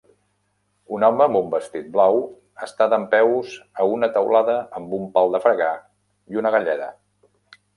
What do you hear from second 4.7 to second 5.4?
amb un pal